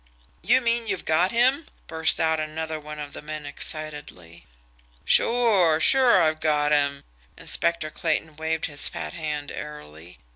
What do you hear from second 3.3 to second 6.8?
excitedly. "Sure! Sure, I've got